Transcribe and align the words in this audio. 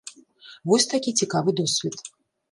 Вось 0.71 0.87
такі 0.93 1.11
цікавы 1.25 1.53
досвед. 1.59 1.97